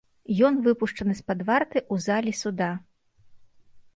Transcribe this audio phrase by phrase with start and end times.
[0.47, 2.71] Ён выпушчаны з-пад варты ў залі суда.